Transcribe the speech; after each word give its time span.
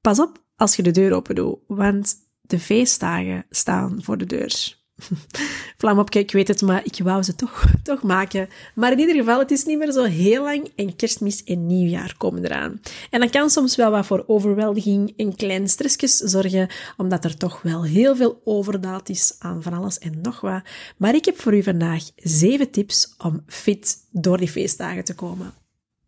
pas 0.00 0.20
op 0.20 0.42
als 0.56 0.76
je 0.76 0.82
de 0.82 0.90
deur 0.90 1.12
open 1.12 1.34
doet, 1.34 1.58
want 1.66 2.16
de 2.40 2.58
feestdagen 2.58 3.46
staan 3.50 3.98
voor 4.02 4.18
de 4.18 4.26
deur. 4.26 4.76
Vlam 5.78 5.98
op, 5.98 6.10
ik 6.10 6.32
weet 6.32 6.48
het, 6.48 6.62
maar 6.62 6.84
ik 6.84 6.98
wou 7.02 7.22
ze 7.22 7.34
toch, 7.34 7.64
toch 7.82 8.02
maken. 8.02 8.48
Maar 8.74 8.92
in 8.92 8.98
ieder 8.98 9.14
geval, 9.14 9.38
het 9.38 9.50
is 9.50 9.64
niet 9.64 9.78
meer 9.78 9.92
zo 9.92 10.04
heel 10.04 10.42
lang 10.42 10.70
en 10.76 10.96
kerstmis 10.96 11.44
en 11.44 11.66
nieuwjaar 11.66 12.14
komen 12.16 12.44
eraan. 12.44 12.80
En 13.10 13.20
dat 13.20 13.30
kan 13.30 13.50
soms 13.50 13.76
wel 13.76 13.90
wat 13.90 14.06
voor 14.06 14.24
overweldiging 14.26 15.12
en 15.16 15.36
kleine 15.36 15.68
stressjes 15.68 16.16
zorgen, 16.16 16.68
omdat 16.96 17.24
er 17.24 17.36
toch 17.36 17.62
wel 17.62 17.84
heel 17.84 18.16
veel 18.16 18.40
overdaad 18.44 19.08
is 19.08 19.36
aan 19.38 19.62
van 19.62 19.72
alles 19.72 19.98
en 19.98 20.20
nog 20.22 20.40
wat. 20.40 20.62
Maar 20.96 21.14
ik 21.14 21.24
heb 21.24 21.40
voor 21.40 21.54
u 21.54 21.62
vandaag 21.62 22.02
zeven 22.16 22.70
tips 22.70 23.14
om 23.18 23.42
fit 23.46 23.96
door 24.10 24.38
die 24.38 24.48
feestdagen 24.48 25.04
te 25.04 25.14
komen. 25.14 25.52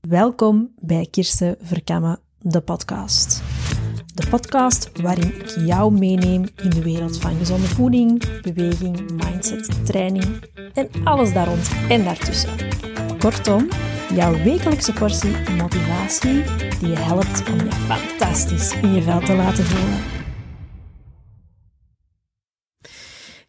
Welkom 0.01 0.73
bij 0.79 1.09
Kirsten 1.11 1.57
Verkammen, 1.61 2.21
de 2.39 2.61
podcast. 2.61 3.50
De 4.21 4.29
podcast 4.29 4.91
waarin 5.03 5.35
ik 5.35 5.47
jou 5.67 5.93
meeneem 5.93 6.45
in 6.63 6.71
de 6.71 6.83
wereld 6.83 7.19
van 7.19 7.37
gezonde 7.39 7.67
voeding, 7.67 8.41
beweging, 8.43 9.11
mindset, 9.11 9.87
training 9.87 10.25
en 10.75 10.89
alles 11.05 11.33
daar 11.33 11.47
rond 11.47 11.71
en 11.89 12.05
daartussen. 12.05 12.51
Kortom, 13.19 13.69
jouw 14.15 14.43
wekelijkse 14.43 14.93
portie 14.93 15.37
motivatie 15.57 16.43
die 16.81 16.89
je 16.89 16.99
helpt 16.99 17.43
om 17.51 17.57
je 17.57 17.73
fantastisch 17.73 18.75
in 18.83 18.95
je 18.95 19.03
vel 19.03 19.21
te 19.21 19.35
laten 19.35 19.65
voelen. 19.65 20.20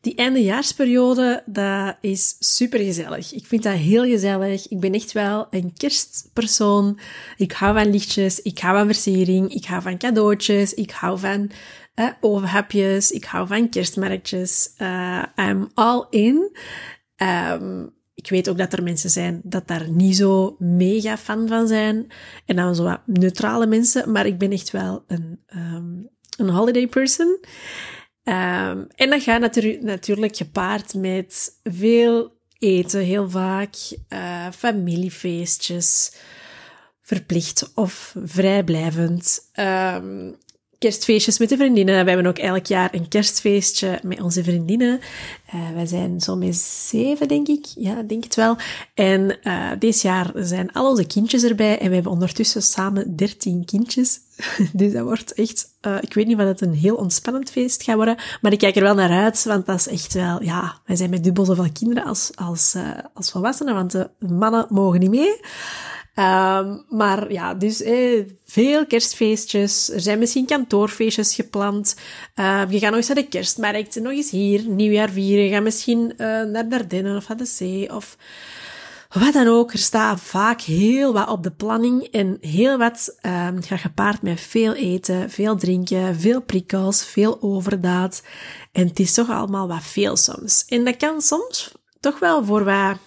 Die 0.01 0.15
eindejaarsperiode, 0.15 1.43
dat 1.45 1.95
is 2.01 2.35
super 2.39 2.79
gezellig. 2.79 3.33
Ik 3.33 3.45
vind 3.45 3.63
dat 3.63 3.73
heel 3.73 4.03
gezellig. 4.03 4.67
Ik 4.67 4.79
ben 4.79 4.93
echt 4.93 5.11
wel 5.11 5.47
een 5.49 5.73
kerstpersoon. 5.73 6.99
Ik 7.37 7.51
hou 7.51 7.73
van 7.73 7.91
lichtjes, 7.91 8.41
ik 8.41 8.59
hou 8.59 8.77
van 8.77 8.85
versiering, 8.85 9.53
ik 9.53 9.65
hou 9.65 9.81
van 9.81 9.97
cadeautjes, 9.97 10.73
ik 10.73 10.91
hou 10.91 11.19
van 11.19 11.51
eh, 11.93 12.07
overhapjes, 12.21 13.11
ik 13.11 13.25
hou 13.25 13.47
van 13.47 13.69
kerstmarktjes. 13.69 14.73
Uh, 14.77 15.23
I'm 15.35 15.69
all 15.73 16.05
in. 16.09 16.57
Um, 17.17 17.93
ik 18.13 18.29
weet 18.29 18.49
ook 18.49 18.57
dat 18.57 18.73
er 18.73 18.83
mensen 18.83 19.09
zijn 19.09 19.41
dat 19.43 19.67
daar 19.67 19.89
niet 19.89 20.15
zo 20.15 20.55
mega 20.59 21.17
fan 21.17 21.47
van 21.47 21.67
zijn. 21.67 22.07
En 22.45 22.55
dan 22.55 22.75
zo 22.75 22.83
wat 22.83 23.01
neutrale 23.05 23.65
mensen. 23.67 24.11
Maar 24.11 24.25
ik 24.25 24.37
ben 24.37 24.51
echt 24.51 24.71
wel 24.71 25.03
een, 25.07 25.39
um, 25.55 26.09
een 26.37 26.49
holiday 26.49 26.87
person. 26.87 27.39
Um, 28.23 28.87
en 28.95 29.09
dat 29.09 29.23
gaat 29.23 29.39
natuurlijk, 29.39 29.81
natuurlijk 29.81 30.35
gepaard 30.35 30.93
met 30.93 31.59
veel 31.63 32.39
eten, 32.57 33.01
heel 33.01 33.29
vaak, 33.29 33.75
uh, 34.09 34.47
familiefeestjes, 34.51 36.15
verplicht 37.01 37.71
of 37.73 38.15
vrijblijvend. 38.23 39.49
Um, 39.59 40.35
kerstfeestjes 40.81 41.37
met 41.37 41.49
de 41.49 41.57
vriendinnen. 41.57 42.03
We 42.03 42.11
hebben 42.11 42.27
ook 42.27 42.37
elk 42.37 42.65
jaar 42.65 42.89
een 42.91 43.07
kerstfeestje 43.07 43.99
met 44.03 44.21
onze 44.21 44.43
vriendinnen. 44.43 44.99
Uh, 45.55 45.71
wij 45.73 45.85
zijn 45.85 46.21
zo 46.21 46.35
met 46.35 46.55
zeven, 46.55 47.27
denk 47.27 47.47
ik. 47.47 47.65
Ja, 47.75 48.01
denk 48.01 48.23
het 48.23 48.35
wel. 48.35 48.57
En 48.93 49.37
uh, 49.43 49.69
dit 49.79 50.01
jaar 50.01 50.31
zijn 50.35 50.71
al 50.71 50.89
onze 50.89 51.07
kindjes 51.07 51.43
erbij 51.43 51.79
en 51.79 51.87
we 51.87 51.93
hebben 51.93 52.11
ondertussen 52.11 52.61
samen 52.61 53.15
dertien 53.15 53.65
kindjes. 53.65 54.19
dus 54.73 54.93
dat 54.93 55.03
wordt 55.03 55.33
echt, 55.33 55.67
uh, 55.81 55.97
ik 56.01 56.13
weet 56.13 56.27
niet 56.27 56.37
of 56.37 56.43
het 56.43 56.61
een 56.61 56.73
heel 56.73 56.95
ontspannend 56.95 57.49
feest 57.49 57.83
gaat 57.83 57.95
worden, 57.95 58.17
maar 58.41 58.51
ik 58.51 58.59
kijk 58.59 58.75
er 58.75 58.81
wel 58.81 58.95
naar 58.95 59.23
uit, 59.23 59.43
want 59.43 59.65
dat 59.65 59.79
is 59.79 59.87
echt 59.87 60.13
wel, 60.13 60.43
ja, 60.43 60.79
wij 60.85 60.95
zijn 60.95 61.09
met 61.09 61.23
dubbel 61.23 61.45
zoveel 61.45 61.71
kinderen 61.73 62.03
als, 62.03 62.31
als, 62.35 62.75
als 63.13 63.31
volwassenen, 63.31 63.73
want 63.73 63.91
de 63.91 64.09
mannen 64.19 64.65
mogen 64.69 64.99
niet 64.99 65.09
mee. 65.09 65.39
Um, 66.15 66.85
maar 66.89 67.31
ja, 67.31 67.53
dus 67.53 67.81
eh, 67.81 68.25
veel 68.45 68.85
kerstfeestjes. 68.85 69.89
Er 69.89 69.99
zijn 69.99 70.19
misschien 70.19 70.45
kantoorfeestjes 70.45 71.35
gepland. 71.35 71.95
Uh, 72.35 72.61
je 72.69 72.79
gaat 72.79 72.89
nog 72.89 72.97
eens 72.97 73.07
naar 73.07 73.15
de 73.15 73.27
kerstmarkt, 73.27 73.95
nog 73.95 74.11
eens 74.11 74.31
hier, 74.31 74.67
nieuwjaar 74.67 75.09
vieren. 75.09 75.45
Je 75.45 75.51
gaat 75.51 75.63
misschien 75.63 76.13
uh, 76.17 76.43
naar 76.43 76.69
Dardenne 76.69 77.15
of 77.15 77.29
aan 77.29 77.37
de 77.37 77.45
zee 77.45 77.95
of 77.95 78.17
wat 79.09 79.33
dan 79.33 79.47
ook. 79.47 79.73
Er 79.73 79.79
staat 79.79 80.21
vaak 80.21 80.61
heel 80.61 81.13
wat 81.13 81.29
op 81.29 81.43
de 81.43 81.51
planning 81.51 82.03
en 82.03 82.37
heel 82.41 82.77
wat 82.77 83.17
um, 83.25 83.61
gaat 83.61 83.79
gepaard 83.79 84.21
met 84.21 84.41
veel 84.41 84.73
eten, 84.73 85.29
veel 85.29 85.55
drinken, 85.55 86.15
veel 86.19 86.41
prikkels, 86.41 87.05
veel 87.05 87.41
overdaad. 87.41 88.23
En 88.71 88.87
het 88.87 88.99
is 88.99 89.13
toch 89.13 89.29
allemaal 89.29 89.67
wat 89.67 89.83
veel 89.83 90.17
soms. 90.17 90.65
En 90.67 90.85
dat 90.85 90.97
kan 90.97 91.21
soms 91.21 91.71
toch 91.99 92.19
wel 92.19 92.45
voor 92.45 92.63
wat 92.63 92.97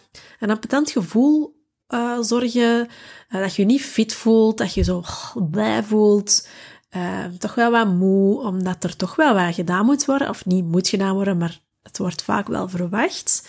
een 0.40 0.50
appetant 0.50 0.90
gevoel 0.90 1.53
uh, 1.94 2.18
zorgen. 2.20 2.88
Uh, 3.30 3.40
dat 3.40 3.54
je 3.54 3.62
je 3.62 3.68
niet 3.68 3.82
fit 3.82 4.14
voelt, 4.14 4.58
dat 4.58 4.74
je 4.74 4.82
zo 4.82 5.04
blij 5.50 5.82
voelt. 5.82 6.48
Uh, 6.96 7.24
toch 7.38 7.54
wel 7.54 7.70
wat 7.70 7.86
moe, 7.86 8.40
omdat 8.40 8.84
er 8.84 8.96
toch 8.96 9.16
wel 9.16 9.34
wat 9.34 9.54
gedaan 9.54 9.84
moet 9.84 10.04
worden. 10.04 10.28
Of 10.28 10.44
niet 10.44 10.64
moet 10.64 10.88
gedaan 10.88 11.14
worden, 11.14 11.38
maar 11.38 11.60
het 11.82 11.98
wordt 11.98 12.22
vaak 12.22 12.46
wel 12.46 12.68
verwacht. 12.68 13.48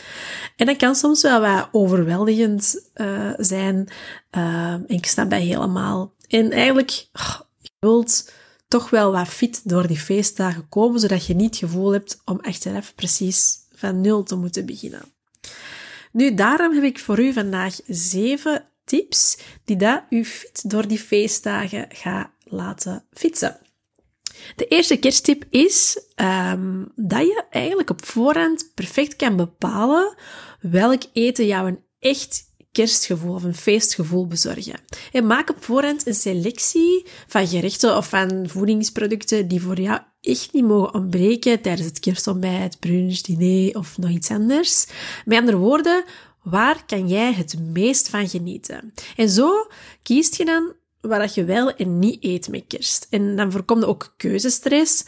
En 0.56 0.66
dat 0.66 0.78
kan 0.78 0.96
soms 0.96 1.22
wel 1.22 1.40
wat 1.42 1.70
overweldigend 1.72 2.90
zijn. 3.38 3.88
en 4.30 4.84
ik 4.88 5.06
snap 5.06 5.30
dat 5.30 5.40
helemaal. 5.40 6.14
En 6.28 6.52
eigenlijk, 6.52 7.08
oh, 7.14 7.40
je 7.62 7.70
wilt 7.80 8.32
toch 8.68 8.90
wel 8.90 9.12
wat 9.12 9.28
fit 9.28 9.70
door 9.70 9.88
die 9.88 10.00
feestdagen 10.00 10.70
komen, 10.70 11.00
zodat 11.00 11.26
je 11.26 11.36
niet 11.36 11.50
het 11.50 11.70
gevoel 11.70 11.92
hebt 11.92 12.22
om 12.26 12.40
achteraf 12.42 12.96
precies 12.96 13.58
van 13.76 14.02
nul 14.02 14.24
te 14.24 14.36
moeten 14.36 14.66
beginnen. 14.66 15.15
Nu, 16.16 16.34
daarom 16.34 16.74
heb 16.74 16.84
ik 16.84 17.00
voor 17.00 17.20
u 17.20 17.34
vandaag 17.34 17.80
zeven 17.88 18.66
tips 18.86 19.38
die 19.66 19.76
dat 19.76 20.04
u 20.10 20.26
fit 20.26 20.70
door 20.70 20.88
die 20.88 21.00
feestdagen 21.00 21.86
gaat 21.90 22.30
laten 22.44 23.06
fietsen. 23.14 23.58
De 24.56 24.68
eerste 24.68 24.98
kersttip 24.98 25.46
is 25.50 26.00
um, 26.16 26.92
dat 26.96 27.22
je 27.22 27.44
eigenlijk 27.50 27.90
op 27.90 28.06
voorhand 28.06 28.72
perfect 28.74 29.16
kan 29.16 29.36
bepalen 29.36 30.16
welk 30.62 31.04
eten 31.14 31.46
jou 31.46 31.68
een 31.68 31.84
echt 32.00 32.54
kerstgevoel 32.76 33.34
of 33.34 33.44
een 33.44 33.56
feestgevoel 33.56 34.28
bezorgen. 34.28 34.80
En 35.12 35.28
maak 35.28 35.50
op 35.50 35.64
voorhand 35.64 36.08
een 36.08 36.14
selectie 36.14 37.06
van 37.28 37.48
gerechten 37.48 37.98
of 37.98 38.10
van 38.10 38.50
voedingsproducten 38.50 39.48
die 39.48 39.62
voor 39.62 39.80
jou 39.80 40.00
echt 40.22 40.54
niet 40.54 40.64
mogen 40.64 40.94
ontbreken 40.94 41.62
tijdens 41.62 41.88
het 41.88 42.00
kerstontbijt, 42.00 42.80
brunch, 42.80 43.22
diner 43.22 43.78
of 43.78 43.98
nog 43.98 44.10
iets 44.10 44.30
anders. 44.30 44.86
Met 45.26 45.40
andere 45.40 45.58
woorden, 45.58 46.04
waar 46.44 46.86
kan 46.86 47.08
jij 47.08 47.34
het 47.34 47.60
meest 47.60 48.10
van 48.10 48.30
genieten? 48.30 48.94
En 49.16 49.30
zo 49.30 49.68
kiest 50.04 50.36
je 50.36 50.46
dan 50.46 50.74
wat 51.02 51.34
je 51.34 51.44
wel 51.44 51.76
en 51.76 52.00
niet 52.00 52.24
eet 52.24 52.50
met 52.50 52.64
kerst. 52.68 53.08
En 53.10 53.36
dan 53.36 53.52
voorkomt 53.52 53.86
ook 53.86 54.14
keuzestress, 54.18 55.06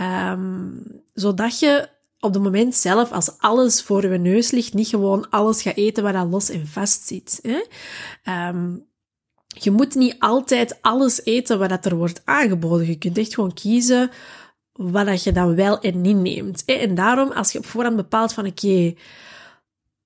um, 0.00 0.82
zodat 1.14 1.58
je 1.58 1.88
op 2.20 2.34
het 2.34 2.42
moment 2.42 2.74
zelf, 2.74 3.12
als 3.12 3.38
alles 3.38 3.82
voor 3.82 4.12
je 4.12 4.18
neus 4.18 4.50
ligt, 4.50 4.74
niet 4.74 4.88
gewoon 4.88 5.30
alles 5.30 5.62
gaat 5.62 5.76
eten 5.76 6.02
wat 6.02 6.14
al 6.14 6.26
los 6.26 6.48
en 6.48 6.66
vast 6.66 7.06
zit. 7.06 7.40
Hè? 7.42 7.60
Um, 8.48 8.88
je 9.46 9.70
moet 9.70 9.94
niet 9.94 10.16
altijd 10.18 10.78
alles 10.80 11.24
eten 11.24 11.58
wat 11.58 11.84
er 11.84 11.96
wordt 11.96 12.22
aangeboden. 12.24 12.86
Je 12.86 12.98
kunt 12.98 13.18
echt 13.18 13.34
gewoon 13.34 13.54
kiezen 13.54 14.10
wat 14.72 15.22
je 15.22 15.32
dan 15.32 15.54
wel 15.54 15.80
en 15.80 16.00
niet 16.00 16.16
neemt. 16.16 16.64
En 16.64 16.94
daarom, 16.94 17.32
als 17.32 17.52
je 17.52 17.58
op 17.58 17.66
voorhand 17.66 17.96
bepaalt 17.96 18.32
van 18.32 18.46
oké, 18.46 18.94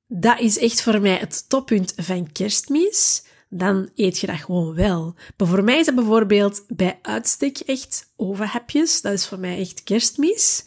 dat 0.07 0.41
is 0.41 0.59
echt 0.59 0.83
voor 0.83 1.01
mij 1.01 1.17
het 1.17 1.49
toppunt 1.49 1.93
van 1.97 2.33
kerstmis, 2.33 3.25
dan 3.49 3.91
eet 3.95 4.19
je 4.19 4.27
dat 4.27 4.37
gewoon 4.37 4.75
wel. 4.75 5.15
Maar 5.37 5.49
voor 5.49 5.65
mij 5.65 5.79
is 5.79 5.87
dat 5.87 5.95
bijvoorbeeld 5.95 6.65
bij 6.69 6.99
uitstek 7.03 7.59
echt 7.59 8.13
ovenhapjes. 8.17 9.01
Dat 9.01 9.13
is 9.13 9.27
voor 9.27 9.39
mij 9.39 9.59
echt 9.59 9.83
kerstmis. 9.83 10.65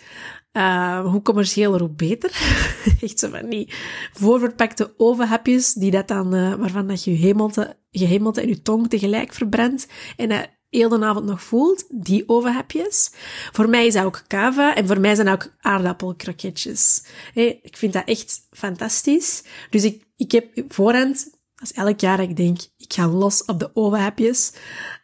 Uh, 0.57 1.05
hoe 1.11 1.21
commerciëler, 1.21 1.79
hoe 1.79 1.89
beter. 1.89 2.29
Echt 3.01 3.19
zo 3.19 3.29
van 3.29 3.49
die 3.49 3.73
voorverpakte 4.13 4.93
ovenhapjes, 4.97 5.73
die 5.73 5.91
dat 5.91 6.07
dan, 6.07 6.35
uh, 6.35 6.53
waarvan 6.53 6.87
dat 6.87 7.03
je 7.03 7.11
hemelte, 7.11 7.77
je 7.89 8.05
hemelte 8.05 8.41
en 8.41 8.47
je 8.47 8.61
tong 8.61 8.89
tegelijk 8.89 9.33
verbrandt 9.33 9.87
en 10.15 10.29
dat 10.29 10.49
heel 10.69 10.89
de 10.89 11.05
avond 11.05 11.25
nog 11.25 11.41
voelt, 11.43 11.85
die 11.89 12.29
ovenhapjes. 12.29 13.11
Voor 13.51 13.69
mij 13.69 13.85
is 13.85 13.93
dat 13.93 14.03
ook 14.03 14.23
kava 14.27 14.75
en 14.75 14.87
voor 14.87 14.99
mij 14.99 15.15
zijn 15.15 15.27
dat 15.27 15.35
ook 15.35 15.53
aardappelkroketjes. 15.61 17.03
Ik 17.33 17.77
vind 17.77 17.93
dat 17.93 18.05
echt 18.05 18.47
fantastisch. 18.51 19.43
Dus 19.69 19.83
ik, 19.83 20.03
ik 20.15 20.31
heb 20.31 20.63
voorhand, 20.67 21.29
als 21.55 21.73
elk 21.73 21.99
jaar 21.99 22.19
ik 22.19 22.35
denk, 22.35 22.59
ik 22.77 22.93
ga 22.93 23.07
los 23.07 23.45
op 23.45 23.59
de 23.59 23.75
ovenhapjes, 23.75 24.53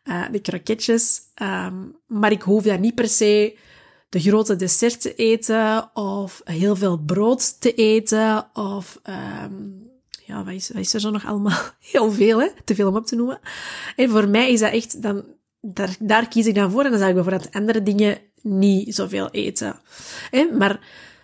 uh, 0.03 0.25
de 0.31 0.39
kroketjes, 0.39 1.19
um, 1.41 1.95
maar 2.07 2.31
ik 2.31 2.41
hoef 2.41 2.63
dat 2.63 2.79
niet 2.79 2.95
per 2.95 3.07
se 3.07 3.57
de 4.13 4.19
grote 4.19 4.55
dessert 4.55 5.01
te 5.01 5.15
eten 5.15 5.89
of 5.93 6.41
heel 6.43 6.75
veel 6.75 6.97
brood 6.97 7.61
te 7.61 7.73
eten 7.73 8.47
of 8.53 8.99
um, 9.43 9.91
ja, 10.25 10.43
wat 10.43 10.53
is, 10.53 10.71
is 10.71 10.93
er 10.93 10.99
zo 10.99 11.09
nog 11.09 11.25
allemaal? 11.25 11.59
Heel 11.91 12.11
veel, 12.11 12.41
hè? 12.41 12.47
Te 12.63 12.75
veel 12.75 12.87
om 12.87 12.95
op 12.95 13.05
te 13.05 13.15
noemen. 13.15 13.39
En 13.95 14.09
voor 14.09 14.27
mij 14.27 14.51
is 14.51 14.59
dat 14.59 14.71
echt, 14.71 15.01
dan, 15.01 15.23
daar, 15.61 15.95
daar 15.99 16.27
kies 16.27 16.45
ik 16.45 16.55
dan 16.55 16.71
voor 16.71 16.83
en 16.83 16.89
dan 16.89 16.99
zou 16.99 17.09
ik 17.09 17.15
bijvoorbeeld 17.15 17.53
andere 17.53 17.83
dingen 17.83 18.17
niet 18.41 18.95
zoveel 18.95 19.29
eten. 19.29 19.79
Hè? 20.29 20.47
Maar 20.57 20.79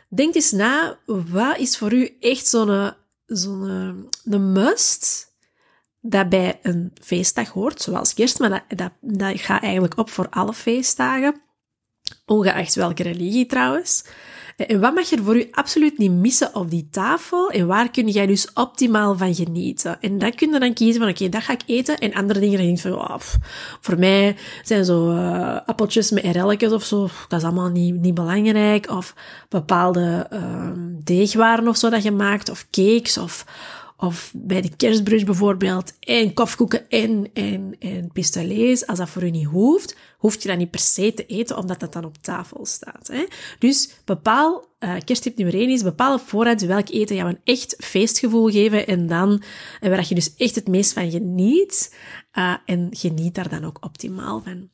denk 0.07 0.35
eens 0.35 0.51
na, 0.51 0.99
wat 1.05 1.57
is 1.57 1.77
voor 1.77 1.93
u 1.93 2.17
echt 2.19 2.47
zo'n 2.47 2.93
zo'n 3.25 4.09
een 4.23 4.51
must 4.51 5.33
dat 6.01 6.29
bij 6.29 6.59
een 6.61 6.93
feestdag 7.01 7.49
hoort, 7.49 7.81
zoals 7.81 8.13
kerst, 8.13 8.39
maar 8.39 8.49
dat, 8.49 8.63
dat, 8.77 8.91
dat 9.01 9.39
gaat 9.39 9.61
eigenlijk 9.61 9.97
op 9.97 10.09
voor 10.09 10.29
alle 10.29 10.53
feestdagen, 10.53 11.41
ongeacht 12.29 12.75
welke 12.75 13.03
religie 13.03 13.45
trouwens. 13.45 14.03
En 14.67 14.79
wat 14.79 14.93
mag 14.93 15.11
er 15.11 15.23
voor 15.23 15.35
u 15.35 15.47
absoluut 15.51 15.97
niet 15.97 16.11
missen 16.11 16.55
op 16.55 16.69
die 16.69 16.87
tafel? 16.91 17.49
En 17.49 17.67
waar 17.67 17.91
kun 17.91 18.07
jij 18.07 18.25
dus 18.25 18.53
optimaal 18.53 19.17
van 19.17 19.35
genieten? 19.35 20.01
En 20.01 20.17
dan 20.17 20.35
kun 20.35 20.53
je 20.53 20.59
dan 20.59 20.73
kiezen 20.73 21.01
van, 21.01 21.09
oké, 21.09 21.29
dat 21.29 21.43
ga 21.43 21.53
ik 21.53 21.61
eten. 21.65 21.97
En 21.97 22.13
andere 22.13 22.39
dingen, 22.39 22.57
dan 22.57 22.65
denk 22.65 22.77
je 22.79 22.89
van, 22.89 23.19
voor 23.81 23.99
mij 23.99 24.35
zijn 24.63 24.85
zo 24.85 25.11
uh, 25.11 25.57
appeltjes 25.65 26.11
met 26.11 26.23
erelletjes 26.23 26.71
of 26.71 26.83
zo, 26.83 27.09
dat 27.27 27.39
is 27.39 27.45
allemaal 27.45 27.69
niet, 27.69 27.95
niet 28.01 28.13
belangrijk. 28.13 28.89
Of 28.89 29.13
bepaalde 29.49 30.27
uh, 30.33 30.71
deegwaren 31.03 31.67
of 31.67 31.77
zo 31.77 31.89
dat 31.89 32.03
je 32.03 32.11
maakt, 32.11 32.49
of 32.49 32.67
cakes, 32.71 33.17
of 33.17 33.45
of 34.01 34.31
bij 34.35 34.61
de 34.61 34.75
kerstbrunch 34.75 35.25
bijvoorbeeld, 35.25 35.93
en 35.99 36.33
kofkoeken 36.33 36.89
en, 36.89 37.29
en, 37.33 37.75
en 37.79 38.11
pistolets. 38.11 38.87
Als 38.87 38.97
dat 38.97 39.09
voor 39.09 39.23
u 39.23 39.29
niet 39.29 39.45
hoeft, 39.45 39.95
hoeft 40.17 40.41
je 40.41 40.47
dat 40.47 40.57
niet 40.57 40.71
per 40.71 40.79
se 40.79 41.13
te 41.13 41.25
eten, 41.25 41.57
omdat 41.57 41.79
dat 41.79 41.93
dan 41.93 42.05
op 42.05 42.17
tafel 42.17 42.65
staat. 42.65 43.07
Hè? 43.07 43.25
Dus 43.59 43.89
bepaal, 44.05 44.65
uh, 44.79 44.95
kersttip 45.05 45.37
nummer 45.37 45.55
1 45.55 45.69
is, 45.69 45.83
bepaal 45.83 46.13
op 46.13 46.27
voorhand 46.27 46.61
welk 46.61 46.89
eten 46.89 47.15
jou 47.15 47.29
een 47.29 47.41
echt 47.43 47.75
feestgevoel 47.79 48.49
geven 48.49 48.87
en 48.87 49.07
dan, 49.07 49.43
en 49.79 49.89
waar 49.89 50.05
je 50.07 50.15
dus 50.15 50.35
echt 50.35 50.55
het 50.55 50.67
meest 50.67 50.93
van 50.93 51.11
geniet. 51.11 51.95
Uh, 52.33 52.55
en 52.65 52.87
geniet 52.91 53.35
daar 53.35 53.49
dan 53.49 53.65
ook 53.65 53.77
optimaal 53.81 54.41
van. 54.41 54.69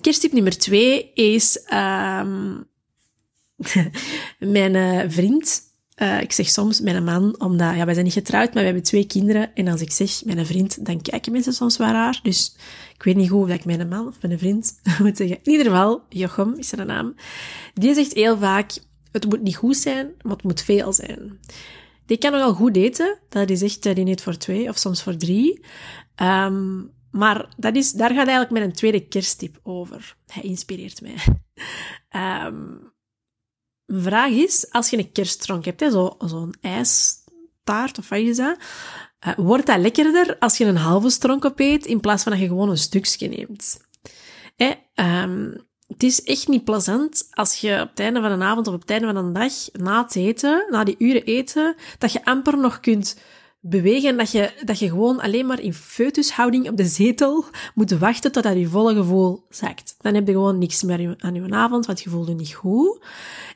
Kersttip 0.00 0.32
nummer 0.32 0.58
2 0.58 1.12
is, 1.14 1.66
um, 1.72 2.68
mijn 4.38 4.74
uh, 4.74 5.02
vriend 5.06 5.66
uh, 6.02 6.20
ik 6.20 6.32
zeg 6.32 6.48
soms 6.48 6.80
mijn 6.80 7.04
man, 7.04 7.40
omdat 7.40 7.76
ja, 7.76 7.84
wij 7.84 7.94
zijn 7.94 8.04
niet 8.04 8.14
getrouwd, 8.14 8.46
maar 8.46 8.62
we 8.62 8.68
hebben 8.68 8.82
twee 8.82 9.06
kinderen. 9.06 9.54
En 9.54 9.68
als 9.68 9.80
ik 9.80 9.92
zeg 9.92 10.24
mijn 10.24 10.46
vriend, 10.46 10.86
dan 10.86 11.00
kijken 11.00 11.32
mensen 11.32 11.52
soms 11.52 11.76
wel 11.76 11.88
raar. 11.88 12.20
Dus 12.22 12.56
ik 12.94 13.02
weet 13.02 13.16
niet 13.16 13.30
goed 13.30 13.42
of 13.42 13.50
ik 13.50 13.64
mijn 13.64 13.88
man 13.88 14.06
of 14.06 14.22
mijn 14.22 14.38
vriend 14.38 14.80
moet 15.02 15.16
zeggen. 15.16 15.38
In 15.42 15.52
ieder 15.52 15.66
geval, 15.66 16.02
Jochem 16.08 16.54
is 16.54 16.68
zijn 16.68 16.86
naam. 16.86 17.14
Die 17.74 17.94
zegt 17.94 18.12
heel 18.12 18.38
vaak, 18.38 18.78
het 19.12 19.28
moet 19.28 19.42
niet 19.42 19.56
goed 19.56 19.76
zijn, 19.76 20.12
maar 20.22 20.32
het 20.32 20.42
moet 20.42 20.62
veel 20.62 20.92
zijn. 20.92 21.38
Die 22.06 22.18
kan 22.18 22.32
nogal 22.32 22.54
goed 22.54 22.76
eten. 22.76 23.18
Dat 23.28 23.50
is 23.50 23.62
echt, 23.62 23.82
die 23.82 24.06
eet 24.06 24.22
voor 24.22 24.36
twee 24.36 24.68
of 24.68 24.78
soms 24.78 25.02
voor 25.02 25.16
drie. 25.16 25.60
Um, 26.22 26.90
maar 27.10 27.48
dat 27.56 27.76
is, 27.76 27.92
daar 27.92 28.08
gaat 28.08 28.26
eigenlijk 28.26 28.50
mijn 28.50 28.72
tweede 28.72 29.00
kersttip 29.00 29.60
over. 29.62 30.16
Hij 30.26 30.42
inspireert 30.42 31.00
mij. 31.00 31.16
Um, 32.46 32.78
vraag 33.86 34.30
is, 34.30 34.66
als 34.70 34.90
je 34.90 34.98
een 34.98 35.12
kerstdrank 35.12 35.64
hebt, 35.64 35.84
zo'n 35.92 36.14
zo 36.28 36.50
ijstaart 36.60 37.98
of 37.98 38.08
wat 38.08 38.18
is 38.18 38.36
dat, 38.36 38.56
uh, 39.26 39.34
wordt 39.36 39.66
dat 39.66 39.78
lekkerder 39.78 40.36
als 40.38 40.58
je 40.58 40.64
een 40.64 40.76
halve 40.76 41.10
stronk 41.10 41.44
opeet 41.44 41.86
in 41.86 42.00
plaats 42.00 42.22
van 42.22 42.32
dat 42.32 42.40
je 42.40 42.46
gewoon 42.46 42.70
een 42.70 42.78
stukje 42.78 43.28
neemt. 43.28 43.80
Eh, 44.56 45.22
um, 45.22 45.66
het 45.86 46.02
is 46.02 46.22
echt 46.22 46.48
niet 46.48 46.64
plezant 46.64 47.28
als 47.30 47.54
je 47.60 47.80
op 47.82 47.88
het 47.88 48.00
einde 48.00 48.20
van 48.20 48.30
een 48.30 48.42
avond 48.42 48.66
of 48.66 48.74
op 48.74 48.80
het 48.80 48.90
einde 48.90 49.06
van 49.06 49.16
een 49.16 49.32
dag, 49.32 49.52
na 49.72 50.02
het 50.02 50.16
eten, 50.16 50.66
na 50.70 50.84
die 50.84 50.94
uren 50.98 51.24
eten, 51.24 51.74
dat 51.98 52.12
je 52.12 52.24
amper 52.24 52.58
nog 52.58 52.80
kunt 52.80 53.16
bewegen 53.68 54.08
en 54.08 54.16
dat 54.16 54.30
je, 54.30 54.50
dat 54.64 54.78
je 54.78 54.88
gewoon 54.88 55.20
alleen 55.20 55.46
maar 55.46 55.60
in 55.60 55.74
foetushouding 55.74 56.68
op 56.68 56.76
de 56.76 56.84
zetel 56.84 57.44
moet 57.74 57.90
wachten 57.90 58.32
totdat 58.32 58.56
je 58.56 58.68
volle 58.68 58.94
gevoel 58.94 59.46
zakt. 59.48 59.94
Dan 59.98 60.14
heb 60.14 60.26
je 60.26 60.32
gewoon 60.32 60.58
niks 60.58 60.82
meer 60.82 61.14
aan 61.18 61.34
je 61.34 61.50
avond, 61.50 61.86
want 61.86 62.02
je 62.02 62.10
voelt 62.10 62.28
je 62.28 62.34
niet 62.34 62.54
goed. 62.54 63.04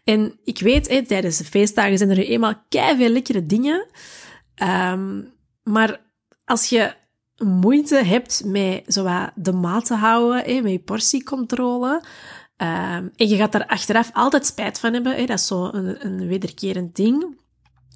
En 0.05 0.39
ik 0.45 0.59
weet, 0.59 1.09
tijdens 1.09 1.37
de 1.37 1.45
feestdagen 1.45 1.99
zijn 1.99 2.11
er 2.11 2.19
eenmaal 2.19 2.55
veel 2.69 3.09
lekkere 3.09 3.47
dingen. 3.47 3.87
Um, 4.93 5.33
maar 5.63 6.01
als 6.45 6.69
je 6.69 6.93
moeite 7.45 8.05
hebt 8.05 8.43
met 8.45 8.83
zowat 8.87 9.31
de 9.35 9.53
maat 9.53 9.85
te 9.87 9.95
houden, 9.95 10.45
hè, 10.45 10.61
met 10.61 10.73
je 10.73 10.79
portiecontrole, 10.79 12.03
um, 12.57 13.11
en 13.17 13.29
je 13.29 13.37
gaat 13.37 13.53
daar 13.53 13.67
achteraf 13.67 14.11
altijd 14.13 14.47
spijt 14.47 14.79
van 14.79 14.93
hebben, 14.93 15.15
hè, 15.15 15.25
dat 15.25 15.39
is 15.39 15.47
zo 15.47 15.69
een, 15.73 16.07
een 16.07 16.27
wederkerend 16.27 16.97
ding, 16.97 17.39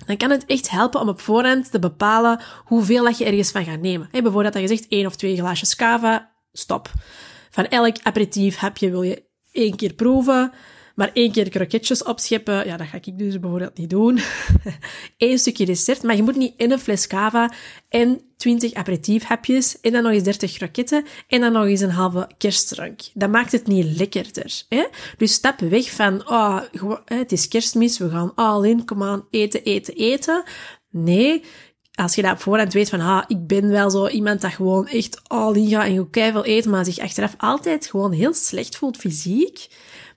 dan 0.06 0.17
kan 0.17 0.31
het 0.31 0.44
echt 0.46 0.70
helpen 0.70 1.00
om 1.00 1.08
op 1.08 1.20
voorhand 1.20 1.70
te 1.70 1.79
bepalen 1.79 2.41
hoeveel 2.64 3.05
dat 3.05 3.19
je 3.19 3.25
ergens 3.25 3.50
van 3.50 3.64
gaat 3.64 3.81
nemen. 3.81 4.08
Bijvoorbeeld 4.11 4.52
dat 4.52 4.62
je 4.62 4.69
zegt 4.69 4.88
één 4.88 5.06
of 5.06 5.17
twee 5.17 5.37
glaasjes 5.37 5.76
cava, 5.76 6.31
stop. 6.52 6.91
Van 7.50 7.67
elk 7.67 7.96
aperitief 8.02 8.61
je 8.75 8.91
wil 8.91 9.02
je 9.02 9.25
één 9.52 9.76
keer 9.76 9.93
proeven. 9.93 10.52
Maar 10.94 11.11
één 11.12 11.32
keer 11.32 11.49
kroketjes 11.49 12.02
opscheppen, 12.02 12.67
ja, 12.67 12.76
dat 12.76 12.87
ga 12.87 12.99
ik 13.02 13.19
dus 13.19 13.41
bijvoorbeeld 13.41 13.79
niet 13.79 13.91
doen. 13.91 14.19
Eén 15.19 15.38
stukje 15.38 15.67
dessert, 15.67 16.02
maar 16.02 16.17
je 16.17 16.23
moet 16.23 16.37
niet 16.37 16.55
in 16.56 16.70
een 16.70 16.79
fles 16.79 17.06
cava 17.06 17.52
en 17.88 18.20
20 18.37 18.75
aperitiefhapjes 18.75 19.81
en 19.81 19.93
dan 19.93 20.02
nog 20.02 20.12
eens 20.12 20.23
30 20.23 20.52
kroketten 20.52 21.05
en 21.29 21.41
dan 21.41 21.52
nog 21.52 21.64
eens 21.64 21.81
een 21.81 21.91
halve 21.91 22.31
kerstdrank. 22.38 23.00
Dat 23.14 23.31
maakt 23.31 23.52
het 23.52 23.67
niet 23.67 23.99
lekkerder. 23.99 24.62
Hè? 24.69 24.85
Dus 25.17 25.32
stap 25.32 25.61
weg 25.61 25.91
van, 25.91 26.29
oh, 26.29 26.61
het 27.05 27.32
is 27.32 27.49
kerstmis, 27.49 27.99
we 27.99 28.11
gaan 28.11 28.35
all 28.35 28.69
in, 28.69 28.85
kom 28.85 29.02
aan, 29.02 29.26
eten, 29.31 29.62
eten, 29.62 29.94
eten. 29.94 30.43
Nee, 30.91 31.43
als 31.94 32.14
je 32.14 32.23
dat 32.23 32.32
op 32.32 32.41
voorhand 32.41 32.73
weet 32.73 32.88
van, 32.88 33.00
ah, 33.00 33.25
ik 33.26 33.46
ben 33.46 33.69
wel 33.69 33.91
zo 33.91 34.08
iemand 34.08 34.41
dat 34.41 34.52
gewoon 34.52 34.87
echt 34.87 35.20
all 35.26 35.55
in 35.55 35.69
gaat 35.69 35.87
en 35.87 35.96
goed 35.96 36.08
veel 36.11 36.44
eten, 36.44 36.70
maar 36.70 36.85
zich 36.85 36.99
achteraf 36.99 37.35
altijd 37.38 37.87
gewoon 37.87 38.12
heel 38.12 38.35
slecht 38.35 38.76
voelt 38.76 38.96
fysiek, 38.96 39.67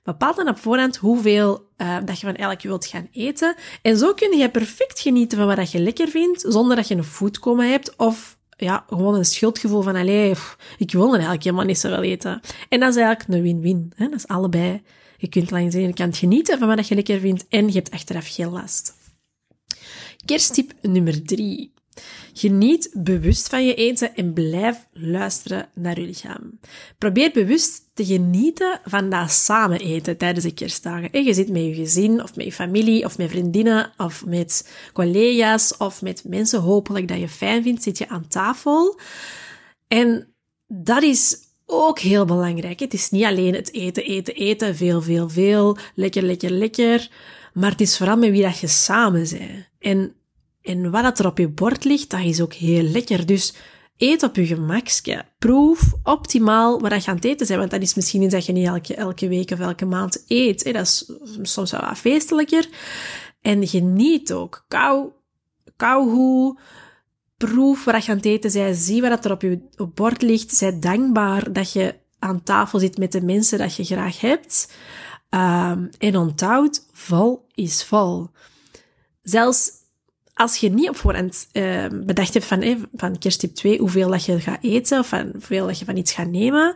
Bepaal 0.07 0.35
dan 0.35 0.47
op 0.47 0.57
voorhand 0.57 0.97
hoeveel 0.97 1.69
uh, 1.77 1.97
dat 2.05 2.19
je 2.19 2.25
van 2.25 2.35
elk 2.35 2.61
wilt 2.61 2.85
gaan 2.85 3.07
eten. 3.11 3.55
En 3.81 3.97
zo 3.97 4.13
kun 4.13 4.37
je 4.37 4.49
perfect 4.49 4.99
genieten 4.99 5.37
van 5.37 5.55
wat 5.55 5.71
je 5.71 5.79
lekker 5.79 6.07
vindt, 6.07 6.45
zonder 6.47 6.75
dat 6.75 6.87
je 6.87 6.95
een 6.95 7.03
foodcoma 7.03 7.63
hebt 7.63 7.95
of 7.95 8.37
ja, 8.57 8.85
gewoon 8.87 9.15
een 9.15 9.25
schuldgevoel 9.25 9.81
van, 9.81 9.95
allee, 9.95 10.33
ik 10.77 10.91
wil 10.91 11.05
er 11.05 11.13
eigenlijk 11.13 11.43
helemaal 11.43 11.65
niet 11.65 11.77
zo 11.77 11.89
wel 11.89 12.03
eten. 12.03 12.41
En 12.69 12.79
dat 12.79 12.89
is 12.89 13.01
eigenlijk 13.01 13.29
een 13.29 13.41
win-win. 13.41 13.93
Dat 13.97 14.13
is 14.13 14.27
allebei. 14.27 14.81
Je 15.17 15.29
kunt 15.29 15.51
langs 15.51 15.75
de 15.75 15.81
ene 15.81 15.93
kant 15.93 16.17
genieten 16.17 16.59
van 16.59 16.75
wat 16.75 16.87
je 16.87 16.95
lekker 16.95 17.19
vindt 17.19 17.45
en 17.49 17.67
je 17.67 17.73
hebt 17.73 17.91
achteraf 17.91 18.33
geen 18.33 18.49
last. 18.49 18.93
Kersttip 20.25 20.73
nummer 20.81 21.23
drie. 21.23 21.73
Geniet 22.33 22.89
bewust 22.93 23.49
van 23.49 23.65
je 23.65 23.73
eten 23.73 24.15
en 24.15 24.33
blijf 24.33 24.87
luisteren 24.93 25.69
naar 25.73 25.99
je 25.99 26.05
lichaam. 26.05 26.59
Probeer 26.97 27.31
bewust 27.31 27.81
te 27.93 28.05
genieten 28.05 28.79
van 28.83 29.09
dat 29.09 29.31
samen 29.31 29.79
eten 29.79 30.17
tijdens 30.17 30.45
de 30.45 30.53
kerstdagen. 30.53 31.11
En 31.11 31.23
je 31.23 31.33
zit 31.33 31.49
met 31.49 31.63
je 31.63 31.73
gezin, 31.73 32.23
of 32.23 32.35
met 32.35 32.45
je 32.45 32.51
familie, 32.51 33.05
of 33.05 33.17
met 33.17 33.29
vriendinnen, 33.29 33.91
of 33.97 34.25
met 34.25 34.73
collega's, 34.93 35.77
of 35.77 36.01
met 36.01 36.23
mensen 36.25 36.59
hopelijk 36.59 37.07
dat 37.07 37.19
je 37.19 37.29
fijn 37.29 37.63
vindt, 37.63 37.83
zit 37.83 37.97
je 37.97 38.09
aan 38.09 38.27
tafel. 38.27 38.99
En 39.87 40.33
dat 40.67 41.03
is 41.03 41.37
ook 41.65 41.99
heel 41.99 42.25
belangrijk. 42.25 42.79
Het 42.79 42.93
is 42.93 43.09
niet 43.09 43.23
alleen 43.23 43.53
het 43.53 43.73
eten, 43.73 44.03
eten, 44.03 44.35
eten, 44.35 44.75
veel, 44.75 45.01
veel, 45.01 45.29
veel, 45.29 45.77
lekker, 45.95 46.23
lekker, 46.23 46.49
lekker. 46.49 47.09
Maar 47.53 47.71
het 47.71 47.81
is 47.81 47.97
vooral 47.97 48.17
met 48.17 48.31
wie 48.31 48.41
dat 48.41 48.59
je 48.59 48.67
samen 48.67 49.27
bent. 49.29 49.67
En 49.79 50.15
en 50.67 50.91
wat 50.91 51.19
er 51.19 51.25
op 51.25 51.37
je 51.37 51.49
bord 51.49 51.83
ligt, 51.83 52.09
dat 52.09 52.19
is 52.19 52.41
ook 52.41 52.53
heel 52.53 52.83
lekker. 52.83 53.25
Dus 53.25 53.53
eet 53.97 54.23
op 54.23 54.35
je 54.35 54.45
gemakske. 54.45 55.25
Proef 55.39 55.93
optimaal 56.03 56.79
wat 56.79 57.03
je 57.03 57.09
aan 57.09 57.15
het 57.15 57.25
eten 57.25 57.47
bent. 57.47 57.59
Want 57.59 57.71
dat 57.71 57.81
is 57.81 57.95
misschien 57.95 58.21
iets 58.21 58.33
dat 58.33 58.45
je 58.45 58.51
niet 58.51 58.67
elke, 58.67 58.95
elke 58.95 59.27
week 59.27 59.51
of 59.51 59.59
elke 59.59 59.85
maand 59.85 60.23
eet. 60.27 60.73
Dat 60.73 60.75
is 60.75 61.11
soms 61.41 61.71
wel 61.71 61.81
wat 61.81 61.97
feestelijker. 61.97 62.69
En 63.41 63.67
geniet 63.67 64.33
ook. 64.33 64.65
Kou, 64.67 65.11
kou 65.75 66.09
hoe. 66.09 66.59
Proef 67.37 67.83
wat 67.83 68.05
je 68.05 68.11
aan 68.11 68.17
het 68.17 68.25
eten 68.25 68.51
bent. 68.53 68.77
Zie 68.77 69.01
wat 69.01 69.25
er 69.25 69.31
op 69.31 69.41
je 69.41 69.61
bord 69.93 70.21
ligt. 70.21 70.55
Zij 70.55 70.79
dankbaar 70.79 71.53
dat 71.53 71.71
je 71.71 71.95
aan 72.19 72.43
tafel 72.43 72.79
zit 72.79 72.97
met 72.97 73.11
de 73.11 73.21
mensen 73.21 73.57
dat 73.57 73.75
je 73.75 73.83
graag 73.83 74.21
hebt. 74.21 74.71
Um, 75.29 75.89
en 75.97 76.17
onthoud, 76.17 76.85
vol 76.91 77.45
is 77.53 77.83
vol. 77.83 78.27
Zelfs 79.21 79.71
als 80.37 80.57
je 80.57 80.69
niet 80.69 80.89
op 80.89 80.95
voorhand 80.95 81.47
uh, 81.53 81.85
bedacht 82.05 82.33
hebt 82.33 82.45
van, 82.45 82.61
eh, 82.61 82.75
van 82.95 83.17
kersttip 83.17 83.55
2 83.55 83.79
hoeveel 83.79 84.09
dat 84.09 84.25
je 84.25 84.39
gaat 84.39 84.63
eten 84.63 84.99
of 84.99 85.07
van, 85.07 85.29
hoeveel 85.31 85.67
dat 85.67 85.79
je 85.79 85.85
van 85.85 85.97
iets 85.97 86.13
gaat 86.13 86.29
nemen, 86.29 86.75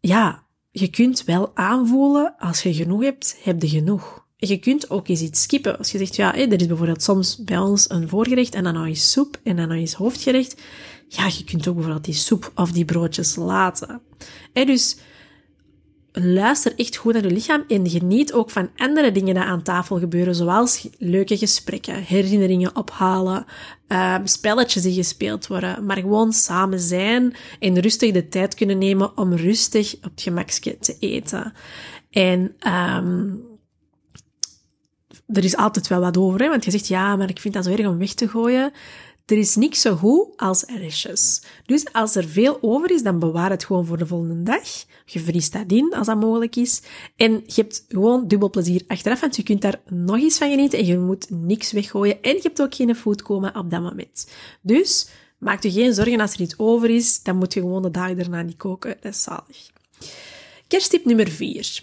ja, 0.00 0.42
je 0.70 0.88
kunt 0.88 1.24
wel 1.24 1.50
aanvoelen, 1.54 2.34
als 2.38 2.62
je 2.62 2.74
genoeg 2.74 3.02
hebt, 3.02 3.36
heb 3.42 3.62
je 3.62 3.68
genoeg. 3.68 4.26
Je 4.36 4.58
kunt 4.58 4.90
ook 4.90 5.08
eens 5.08 5.20
iets 5.20 5.42
skippen. 5.42 5.78
Als 5.78 5.92
je 5.92 5.98
zegt, 5.98 6.16
ja, 6.16 6.36
er 6.36 6.60
is 6.60 6.66
bijvoorbeeld 6.66 7.02
soms 7.02 7.44
bij 7.44 7.58
ons 7.58 7.90
een 7.90 8.08
voorgerecht 8.08 8.54
en 8.54 8.64
dan 8.64 8.74
nog 8.74 8.86
eens 8.86 9.12
soep 9.12 9.40
en 9.42 9.56
dan 9.56 9.68
nog 9.68 9.76
eens 9.76 9.94
hoofdgerecht. 9.94 10.62
Ja, 11.08 11.26
je 11.26 11.44
kunt 11.44 11.68
ook 11.68 11.74
bijvoorbeeld 11.74 12.04
die 12.04 12.14
soep 12.14 12.52
of 12.54 12.72
die 12.72 12.84
broodjes 12.84 13.36
laten. 13.36 14.00
En 14.52 14.66
dus 14.66 14.96
luister 16.12 16.72
echt 16.76 16.96
goed 16.96 17.12
naar 17.12 17.22
je 17.22 17.30
lichaam 17.30 17.64
en 17.68 17.90
geniet 17.90 18.32
ook 18.32 18.50
van 18.50 18.70
andere 18.76 19.12
dingen 19.12 19.34
die 19.34 19.42
aan 19.42 19.62
tafel 19.62 19.98
gebeuren, 19.98 20.34
zoals 20.34 20.88
leuke 20.98 21.38
gesprekken, 21.38 21.94
herinneringen 21.94 22.76
ophalen, 22.76 23.46
um, 23.88 24.26
spelletjes 24.26 24.82
die 24.82 24.94
gespeeld 24.94 25.46
worden, 25.46 25.86
maar 25.86 25.96
gewoon 25.96 26.32
samen 26.32 26.80
zijn 26.80 27.34
en 27.60 27.80
rustig 27.80 28.12
de 28.12 28.28
tijd 28.28 28.54
kunnen 28.54 28.78
nemen 28.78 29.16
om 29.16 29.34
rustig 29.34 29.94
op 29.94 30.10
het 30.10 30.22
gemakje 30.22 30.78
te 30.78 30.96
eten. 30.98 31.52
En 32.10 32.54
um, 32.66 33.50
er 35.26 35.44
is 35.44 35.56
altijd 35.56 35.88
wel 35.88 36.00
wat 36.00 36.16
over, 36.16 36.40
hè? 36.40 36.48
want 36.48 36.64
je 36.64 36.70
zegt 36.70 36.88
ja, 36.88 37.16
maar 37.16 37.28
ik 37.28 37.40
vind 37.40 37.54
dat 37.54 37.64
zo 37.64 37.70
erg 37.70 37.86
om 37.86 37.98
weg 37.98 38.14
te 38.14 38.28
gooien. 38.28 38.72
Er 39.26 39.38
is 39.38 39.56
niks 39.56 39.80
zo 39.80 39.96
goed 39.96 40.36
als 40.36 40.62
restjes. 40.62 41.42
Dus 41.66 41.92
als 41.92 42.14
er 42.14 42.28
veel 42.28 42.58
over 42.60 42.90
is, 42.90 43.02
dan 43.02 43.18
bewaar 43.18 43.50
het 43.50 43.64
gewoon 43.64 43.86
voor 43.86 43.98
de 43.98 44.06
volgende 44.06 44.42
dag. 44.42 44.84
Je 45.04 45.20
vriest 45.20 45.52
dat 45.52 45.72
in, 45.72 45.94
als 45.94 46.06
dat 46.06 46.20
mogelijk 46.20 46.56
is. 46.56 46.82
En 47.16 47.32
je 47.32 47.52
hebt 47.62 47.84
gewoon 47.88 48.28
dubbel 48.28 48.50
plezier 48.50 48.82
achteraf, 48.86 49.20
want 49.20 49.36
je 49.36 49.42
kunt 49.42 49.62
daar 49.62 49.80
nog 49.88 50.16
eens 50.16 50.38
van 50.38 50.50
genieten 50.50 50.78
en 50.78 50.86
je 50.86 50.98
moet 50.98 51.30
niks 51.30 51.72
weggooien. 51.72 52.22
En 52.22 52.34
je 52.34 52.42
hebt 52.42 52.62
ook 52.62 52.74
geen 52.74 52.96
food 52.96 53.22
komen 53.22 53.56
op 53.56 53.70
dat 53.70 53.82
moment. 53.82 54.30
Dus 54.60 55.08
maak 55.38 55.62
je 55.62 55.72
geen 55.72 55.94
zorgen 55.94 56.20
als 56.20 56.34
er 56.34 56.40
iets 56.40 56.58
over 56.58 56.90
is, 56.90 57.22
dan 57.22 57.36
moet 57.36 57.54
je 57.54 57.60
gewoon 57.60 57.82
de 57.82 57.90
dag 57.90 58.14
daarna 58.14 58.42
niet 58.42 58.56
koken. 58.56 58.96
Dat 59.00 59.12
is 59.12 59.22
zalig. 59.22 59.70
Kersttip 60.68 61.04
nummer 61.04 61.28
4. 61.28 61.80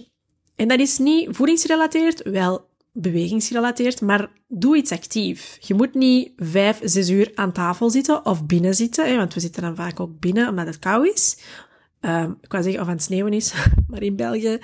En 0.56 0.68
dat 0.68 0.80
is 0.80 0.98
niet 0.98 1.28
voedingsgerelateerd, 1.32 2.24
wel 2.24 2.69
bewegingsgerelateerd, 3.02 4.02
maar 4.02 4.32
doe 4.48 4.78
iets 4.78 4.92
actief. 4.92 5.58
Je 5.60 5.74
moet 5.74 5.94
niet 5.94 6.32
vijf, 6.38 6.80
zes 6.84 7.10
uur 7.10 7.32
aan 7.36 7.52
tafel 7.52 7.90
zitten 7.90 8.26
of 8.26 8.46
binnen 8.46 8.76
zitten, 8.76 9.08
hè, 9.08 9.16
want 9.16 9.34
we 9.34 9.40
zitten 9.40 9.62
dan 9.62 9.76
vaak 9.76 10.00
ook 10.00 10.20
binnen 10.20 10.50
omdat 10.50 10.66
het 10.66 10.80
koud 10.80 11.06
is. 11.06 11.38
Um, 12.02 12.38
ik 12.42 12.52
wou 12.52 12.64
zeggen 12.64 12.82
of 12.82 12.88
aan 12.88 12.94
het 12.94 13.04
sneeuwen 13.04 13.34
is, 13.34 13.54
maar 13.90 14.02
in 14.02 14.16
België 14.16 14.58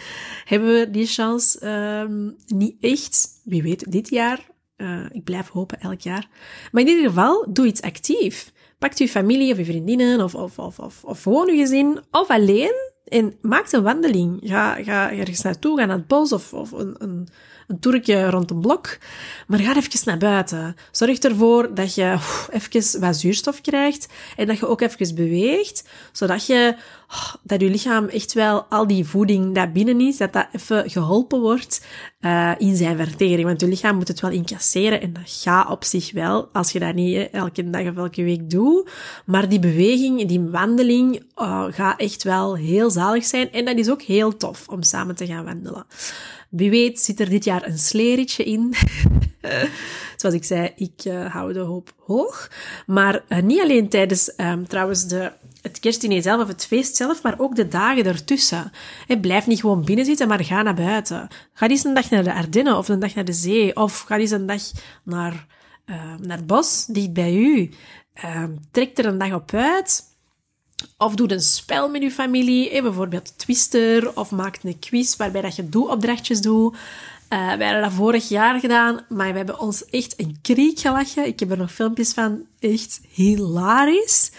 hebben 0.45 0.79
we 0.79 0.89
die 0.91 1.05
chance 1.05 1.67
um, 2.01 2.35
niet 2.47 2.75
echt. 2.79 3.27
Wie 3.43 3.63
weet, 3.63 3.91
dit 3.91 4.09
jaar. 4.09 4.53
Uh, 4.77 5.05
ik 5.11 5.23
blijf 5.23 5.49
hopen 5.49 5.79
elk 5.79 5.99
jaar. 5.99 6.27
Maar 6.71 6.81
in 6.81 6.87
ieder 6.87 7.09
geval, 7.09 7.47
doe 7.49 7.65
iets 7.65 7.81
actief. 7.81 8.53
Pak 8.79 8.93
je 8.93 9.07
familie 9.07 9.51
of 9.51 9.57
je 9.57 9.65
vriendinnen 9.65 10.21
of, 10.21 10.35
of, 10.35 10.59
of, 10.59 10.79
of, 10.79 11.03
of 11.03 11.21
gewoon 11.21 11.55
je 11.55 11.61
gezin 11.61 11.99
of 12.11 12.29
alleen 12.29 12.93
en 13.05 13.33
maak 13.41 13.71
een 13.71 13.83
wandeling. 13.83 14.39
Ga, 14.43 14.83
ga 14.83 15.11
ergens 15.11 15.41
naartoe, 15.41 15.77
ga 15.79 15.85
naar 15.85 15.97
het 15.97 16.07
bos 16.07 16.31
of, 16.31 16.53
of 16.53 16.71
een, 16.71 17.27
een 17.67 17.79
toertje 17.79 18.29
rond 18.29 18.51
een 18.51 18.59
blok. 18.59 18.97
Maar 19.47 19.59
ga 19.59 19.75
even 19.75 19.99
naar 20.05 20.17
buiten. 20.17 20.75
Zorg 20.91 21.17
ervoor 21.17 21.73
dat 21.73 21.95
je 21.95 22.17
even 22.51 22.99
wat 22.99 23.17
zuurstof 23.17 23.61
krijgt 23.61 24.07
en 24.35 24.47
dat 24.47 24.59
je 24.59 24.67
ook 24.67 24.81
even 24.81 25.15
beweegt, 25.15 25.87
zodat 26.11 26.45
je, 26.45 26.75
dat 27.43 27.61
je 27.61 27.69
lichaam 27.69 28.07
echt 28.07 28.33
wel 28.33 28.63
al 28.69 28.87
die 28.87 29.05
voeding 29.05 29.55
dat 29.55 29.73
binnen 29.73 30.01
is, 30.01 30.17
dat 30.17 30.33
dat 30.33 30.47
even 30.51 30.89
geholpen 30.89 31.39
wordt 31.39 31.85
uh, 32.21 32.51
in 32.57 32.75
zijn 32.75 32.97
vertering. 32.97 33.43
Want 33.47 33.61
je 33.61 33.67
lichaam 33.67 33.95
moet 33.95 34.07
het 34.07 34.19
wel 34.19 34.31
incasseren 34.31 35.01
en 35.01 35.13
dat 35.13 35.23
gaat 35.25 35.69
op 35.69 35.83
zich 35.83 36.11
wel, 36.11 36.49
als 36.51 36.71
je 36.71 36.79
dat 36.79 36.95
niet 36.95 37.29
elke 37.31 37.69
dag 37.69 37.87
of 37.87 37.97
elke 37.97 38.23
week 38.23 38.49
doet. 38.49 38.89
Maar 39.25 39.49
die 39.49 39.59
beweging, 39.59 40.27
die 40.27 40.41
wandeling, 40.41 41.23
uh, 41.37 41.65
gaat 41.69 41.99
echt 41.99 42.23
wel 42.23 42.55
heel 42.55 42.89
zalig 42.89 43.25
zijn 43.25 43.51
en 43.51 43.65
dat 43.65 43.77
is 43.77 43.89
ook 43.89 44.01
heel 44.01 44.37
tof 44.37 44.67
om 44.67 44.83
samen 44.83 45.15
te 45.15 45.25
gaan 45.25 45.45
wandelen. 45.45 45.85
Wie 46.49 46.69
weet 46.69 46.99
zit 46.99 47.19
er 47.19 47.29
dit 47.29 47.43
jaar 47.43 47.67
een 47.67 47.77
sleertje 47.77 48.43
in. 48.43 48.73
Zoals 50.17 50.35
ik 50.35 50.43
zei, 50.43 50.71
ik 50.75 51.05
uh, 51.07 51.33
hou 51.33 51.53
de 51.53 51.59
hoop 51.59 51.93
hoog. 52.05 52.51
Maar 52.85 53.23
niet 53.43 53.61
alleen 53.61 53.89
tijdens 53.89 54.33
um, 54.37 54.67
trouwens 54.67 55.07
de, 55.07 55.31
het 55.65 55.79
kerstdiner 55.79 56.21
zelf 56.21 56.41
of 56.41 56.47
het 56.47 56.65
feest 56.65 56.95
zelf, 56.95 57.23
maar 57.23 57.39
ook 57.39 57.55
de 57.55 57.67
dagen 57.67 58.05
ertussen. 58.05 58.71
Hey, 59.07 59.19
blijf 59.19 59.47
niet 59.47 59.59
gewoon 59.59 59.85
binnen 59.85 60.05
zitten, 60.05 60.27
maar 60.27 60.43
ga 60.43 60.61
naar 60.61 60.75
buiten. 60.75 61.27
Ga 61.53 61.67
eens 61.67 61.83
een 61.83 61.93
dag 61.93 62.09
naar 62.09 62.23
de 62.23 62.33
Ardennen 62.33 62.77
of 62.77 62.87
een 62.87 62.99
dag 62.99 63.15
naar 63.15 63.25
de 63.25 63.33
zee. 63.33 63.75
Of 63.75 63.99
ga 63.99 64.17
eens 64.17 64.31
een 64.31 64.45
dag 64.45 64.61
naar, 65.03 65.47
uh, 65.85 65.95
naar 66.21 66.37
het 66.37 66.47
bos, 66.47 66.85
dicht 66.85 67.13
bij 67.13 67.35
u. 67.35 67.71
trek 68.71 68.97
er 68.97 69.05
een 69.05 69.17
dag 69.17 69.33
op 69.33 69.53
uit 69.53 70.13
of 70.97 71.15
doe 71.15 71.31
een 71.31 71.41
spel 71.41 71.89
met 71.89 72.01
je 72.01 72.11
familie, 72.11 72.81
bijvoorbeeld 72.81 73.37
Twister, 73.37 74.17
of 74.17 74.31
maak 74.31 74.59
een 74.61 74.79
quiz 74.79 75.15
waarbij 75.15 75.41
dat 75.41 75.55
je 75.55 75.69
doe-opdrachtjes 75.69 76.41
doet. 76.41 76.77
Uh, 77.29 77.53
wij 77.53 77.65
hadden 77.65 77.81
dat 77.81 77.91
vorig 77.91 78.29
jaar 78.29 78.59
gedaan, 78.59 79.05
maar 79.09 79.31
we 79.31 79.37
hebben 79.37 79.59
ons 79.59 79.85
echt 79.85 80.13
een 80.19 80.37
kriek 80.41 80.79
gelachen. 80.79 81.27
Ik 81.27 81.39
heb 81.39 81.51
er 81.51 81.57
nog 81.57 81.71
filmpjes 81.71 82.13
van, 82.13 82.45
echt 82.59 83.01
hilarisch. 83.09 84.31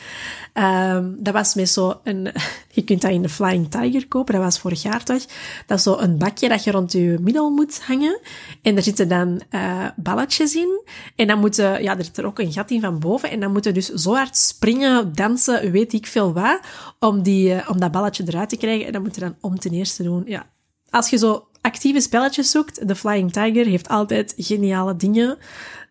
Um, 0.55 1.17
dat 1.19 1.35
was 1.35 1.55
met 1.55 1.69
zo 1.69 2.01
een, 2.05 2.33
je 2.77 2.85
kunt 2.85 3.03
dat 3.03 3.11
in 3.11 3.23
de 3.23 3.29
Flying 3.29 3.71
Tiger 3.71 4.09
kopen, 4.09 4.35
dat 4.35 4.43
was 4.43 4.59
vorig 4.59 4.83
jaar 4.83 5.05
toch. 5.05 5.25
Dat 5.67 5.79
is 5.79 5.85
zo 5.85 5.97
een 5.99 6.19
bakje 6.19 6.49
dat 6.49 6.65
je 6.65 6.71
rond 6.71 6.93
je 6.93 7.19
middel 7.21 7.51
moet 7.51 7.83
hangen. 7.83 8.21
En 8.63 8.75
daar 8.75 8.83
zitten 8.83 9.09
dan 9.09 9.41
uh, 9.51 9.87
balletjes 9.97 10.55
in. 10.55 10.81
En 11.17 11.27
dan 11.27 11.39
moeten, 11.39 11.83
ja, 11.83 11.97
er 11.99 12.05
zit 12.05 12.19
er 12.19 12.27
ook 12.27 12.39
een 12.39 12.53
gat 12.53 12.71
in 12.71 12.81
van 12.81 12.99
boven. 12.99 13.31
En 13.31 13.41
dan 13.41 13.53
moeten 13.53 13.75
dus 13.75 13.89
zo 13.89 14.15
hard 14.15 14.37
springen, 14.37 15.15
dansen, 15.15 15.71
weet 15.71 15.93
ik 15.93 16.07
veel 16.07 16.33
wat, 16.33 16.61
om, 16.99 17.23
die, 17.23 17.55
uh, 17.55 17.71
om 17.71 17.81
dat 17.81 17.93
balletje 17.93 18.25
eruit 18.27 18.49
te 18.49 18.57
krijgen. 18.57 18.87
En 18.87 18.93
dan 18.93 19.03
moet 19.03 19.15
je 19.15 19.21
dan 19.21 19.37
om 19.41 19.59
ten 19.59 19.73
eerste 19.73 20.03
doen, 20.03 20.23
ja. 20.27 20.47
Als 20.91 21.11
je 21.11 21.19
zo 21.19 21.46
actieve 21.67 22.01
spelletjes 22.01 22.51
zoekt, 22.51 22.89
de 22.89 22.97
Flying 22.97 23.33
Tiger 23.33 23.67
heeft 23.67 23.89
altijd 23.89 24.35
geniale 24.37 24.97
dingen. 24.97 25.39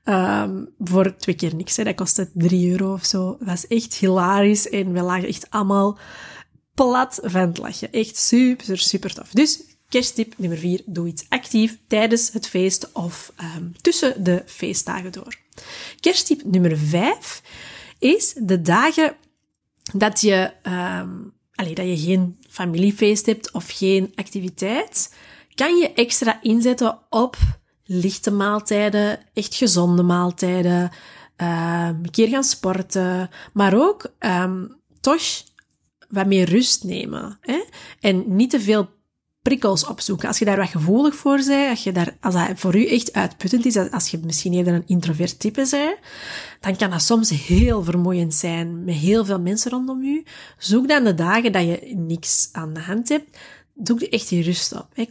Um, 0.03 0.69
voor 0.79 1.15
twee 1.15 1.35
keer 1.35 1.55
niks. 1.55 1.77
Hè. 1.77 1.83
Dat 1.83 1.95
kostte 1.95 2.29
3 2.33 2.71
euro 2.71 2.93
of 2.93 3.05
zo. 3.05 3.35
Dat 3.39 3.47
was 3.47 3.67
echt 3.67 3.95
hilarisch. 3.95 4.69
En 4.69 4.93
we 4.93 5.01
lagen 5.01 5.27
echt 5.27 5.49
allemaal 5.49 5.97
plat 6.73 7.19
van 7.23 7.41
het 7.41 7.57
lachen. 7.57 7.91
Echt 7.91 8.17
super, 8.17 8.77
super 8.77 9.13
tof. 9.13 9.29
Dus 9.29 9.61
kersttip 9.89 10.33
nummer 10.37 10.57
4. 10.57 10.81
Doe 10.85 11.07
iets 11.07 11.25
actief 11.29 11.77
tijdens 11.87 12.31
het 12.31 12.47
feest 12.47 12.91
of 12.91 13.33
um, 13.57 13.73
tussen 13.81 14.23
de 14.23 14.43
feestdagen 14.45 15.11
door. 15.11 15.35
Kersttip 15.99 16.43
nummer 16.43 16.77
5 16.77 17.41
is 17.99 18.33
de 18.37 18.61
dagen 18.61 19.15
dat 19.93 20.21
je, 20.21 20.51
um, 20.63 21.33
dat 21.55 21.87
je 21.87 21.97
geen 21.97 22.37
familiefeest 22.49 23.25
hebt 23.25 23.51
of 23.51 23.69
geen 23.69 24.11
activiteit, 24.15 25.09
kan 25.55 25.77
je 25.77 25.93
extra 25.93 26.41
inzetten 26.41 26.99
op 27.09 27.37
lichte 27.83 28.31
maaltijden, 28.31 29.19
echt 29.33 29.55
gezonde 29.55 30.03
maaltijden, 30.03 30.91
uh, 31.37 31.89
een 32.03 32.11
keer 32.11 32.27
gaan 32.27 32.43
sporten, 32.43 33.29
maar 33.53 33.73
ook 33.75 34.11
um, 34.19 34.75
toch 35.01 35.21
wat 36.09 36.27
meer 36.27 36.49
rust 36.49 36.83
nemen. 36.83 37.37
Hè? 37.41 37.63
En 37.99 38.35
niet 38.35 38.49
te 38.49 38.59
veel 38.59 38.89
prikkels 39.41 39.85
opzoeken. 39.85 40.27
Als 40.27 40.39
je 40.39 40.45
daar 40.45 40.57
wat 40.57 40.69
gevoelig 40.69 41.15
voor 41.15 41.37
bent, 41.45 41.69
als, 41.69 41.83
je 41.83 41.91
daar, 41.91 42.17
als 42.21 42.33
dat 42.33 42.49
voor 42.55 42.75
u 42.75 42.87
echt 42.87 43.13
uitputtend 43.13 43.65
is, 43.65 43.77
als 43.77 44.07
je 44.07 44.19
misschien 44.23 44.53
eerder 44.53 44.73
een 44.73 44.87
introvert 44.87 45.39
type 45.39 45.67
bent, 45.71 45.97
dan 46.59 46.75
kan 46.75 46.89
dat 46.89 47.01
soms 47.01 47.29
heel 47.29 47.83
vermoeiend 47.83 48.33
zijn 48.33 48.83
met 48.83 48.95
heel 48.95 49.25
veel 49.25 49.39
mensen 49.39 49.71
rondom 49.71 50.03
u. 50.03 50.23
Zoek 50.57 50.87
dan 50.87 51.03
de 51.03 51.13
dagen 51.13 51.51
dat 51.51 51.63
je 51.63 51.93
niks 51.95 52.49
aan 52.51 52.73
de 52.73 52.79
hand 52.79 53.09
hebt, 53.09 53.37
doe 53.75 54.09
echt 54.09 54.29
die 54.29 54.43
rust 54.43 54.73
op. 54.73 54.87
Hè. 54.93 55.05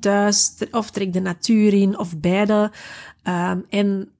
Thuis, 0.00 0.54
of 0.70 0.90
trek 0.90 1.12
de 1.12 1.20
natuur 1.20 1.74
in, 1.74 1.98
of 1.98 2.18
beide. 2.18 2.72
Um, 3.24 3.64
en 3.68 4.10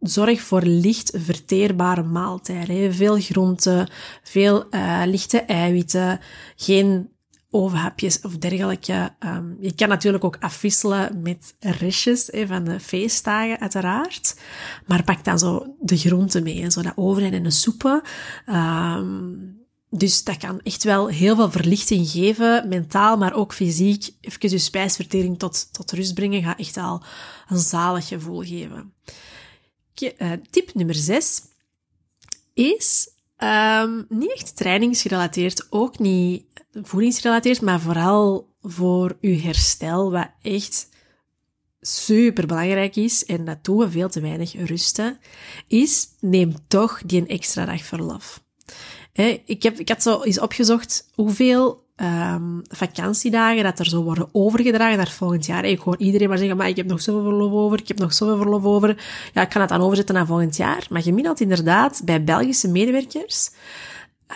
zorg 0.00 0.42
voor 0.42 0.62
licht 0.62 1.12
verteerbare 1.16 2.02
maaltijden. 2.02 2.76
Hè. 2.76 2.92
Veel 2.92 3.20
groenten, 3.20 3.88
veel 4.22 4.66
uh, 4.70 5.02
lichte 5.06 5.40
eiwitten, 5.40 6.20
geen 6.56 7.12
ovenhapjes 7.50 8.20
of 8.20 8.36
dergelijke. 8.36 9.14
Um, 9.20 9.56
je 9.60 9.74
kan 9.74 9.88
natuurlijk 9.88 10.24
ook 10.24 10.36
afwisselen 10.40 11.22
met 11.22 11.54
restjes 11.58 12.28
hè, 12.32 12.46
van 12.46 12.64
de 12.64 12.80
feestdagen, 12.80 13.60
uiteraard. 13.60 14.40
Maar 14.86 15.04
pak 15.04 15.24
dan 15.24 15.38
zo 15.38 15.74
de 15.80 15.96
groenten 15.96 16.42
mee, 16.42 16.70
zo 16.70 16.82
dat 16.82 16.92
overheid 16.96 17.32
en 17.32 17.42
de 17.42 17.50
soepen. 17.50 18.02
Um, 18.46 19.62
dus 19.96 20.24
dat 20.24 20.36
kan 20.36 20.60
echt 20.60 20.84
wel 20.84 21.06
heel 21.06 21.36
veel 21.36 21.50
verlichting 21.50 22.08
geven, 22.08 22.68
mentaal, 22.68 23.16
maar 23.16 23.34
ook 23.34 23.54
fysiek. 23.54 24.10
Even 24.20 24.50
je 24.50 24.58
spijsvertering 24.58 25.38
tot, 25.38 25.72
tot 25.72 25.92
rust 25.92 26.14
brengen 26.14 26.42
gaat 26.42 26.58
echt 26.58 26.76
al 26.76 27.02
een 27.48 27.58
zalig 27.58 28.08
gevoel 28.08 28.40
geven. 28.40 28.92
Uh, 30.18 30.32
tip 30.50 30.74
nummer 30.74 30.94
6 30.94 31.42
is 32.54 33.08
um, 33.38 34.06
niet 34.08 34.32
echt 34.32 34.56
trainingsgerelateerd, 34.56 35.66
ook 35.70 35.98
niet 35.98 36.44
voedingsgerelateerd, 36.72 37.60
maar 37.60 37.80
vooral 37.80 38.48
voor 38.62 39.16
uw 39.20 39.40
herstel, 39.40 40.10
wat 40.10 40.30
echt 40.42 40.88
super 41.80 42.46
belangrijk 42.46 42.96
is, 42.96 43.24
en 43.24 43.44
dat 43.44 43.64
doen 43.64 43.78
we 43.78 43.90
veel 43.90 44.08
te 44.08 44.20
weinig 44.20 44.54
rusten, 44.54 45.18
is 45.68 46.08
neem 46.20 46.54
toch 46.68 47.02
die 47.06 47.20
een 47.20 47.28
extra 47.28 47.64
dag 47.64 47.84
verlof 47.84 48.42
ik, 49.44 49.62
heb, 49.62 49.78
ik 49.78 49.88
had 49.88 50.02
zo 50.02 50.22
eens 50.22 50.40
opgezocht 50.40 51.08
hoeveel 51.14 51.82
um, 51.96 52.62
vakantiedagen 52.68 53.62
dat 53.62 53.78
er 53.78 53.86
zo 53.86 54.02
worden 54.02 54.28
overgedragen 54.32 54.96
naar 54.96 55.10
volgend 55.10 55.46
jaar. 55.46 55.64
Ik 55.64 55.78
hoor 55.78 55.96
iedereen 55.98 56.28
maar 56.28 56.38
zeggen, 56.38 56.56
maar 56.56 56.68
ik 56.68 56.76
heb 56.76 56.86
nog 56.86 57.02
zoveel 57.02 57.22
verlof 57.22 57.52
over, 57.52 57.78
ik 57.78 57.88
heb 57.88 57.98
nog 57.98 58.14
zoveel 58.14 58.36
verlof 58.36 58.64
over. 58.64 59.04
Ja, 59.34 59.42
ik 59.42 59.48
kan 59.48 59.60
het 59.60 59.70
dan 59.70 59.80
overzetten 59.80 60.14
naar 60.14 60.26
volgend 60.26 60.56
jaar. 60.56 60.86
Maar 60.90 61.02
gemiddeld 61.02 61.40
inderdaad, 61.40 62.02
bij 62.04 62.24
Belgische 62.24 62.68
medewerkers, 62.68 63.50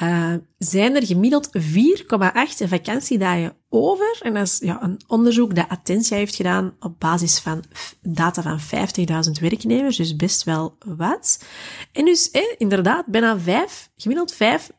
uh, 0.02 0.34
zijn 0.58 0.96
er 0.96 1.06
gemiddeld 1.06 1.48
4,8 1.58 2.68
vakantiedagen 2.68 3.56
over. 3.68 4.18
En 4.22 4.34
dat 4.34 4.46
is 4.46 4.58
ja, 4.58 4.82
een 4.82 5.00
onderzoek 5.06 5.54
dat 5.54 5.68
Attentia 5.68 6.16
heeft 6.16 6.34
gedaan 6.34 6.76
op 6.80 7.00
basis 7.00 7.38
van 7.38 7.64
data 8.02 8.42
van 8.42 8.60
50.000 8.60 9.40
werknemers, 9.40 9.96
dus 9.96 10.16
best 10.16 10.44
wel 10.44 10.76
wat. 10.96 11.44
En 11.92 12.04
dus 12.04 12.30
eh, 12.30 12.42
inderdaad, 12.56 13.06
bijna 13.06 13.38
vijf, 13.38 13.90
gemiddeld 13.96 14.32
vijf 14.32 14.70